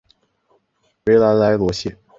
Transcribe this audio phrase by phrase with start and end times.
[1.05, 1.95] 维兰莱罗谢。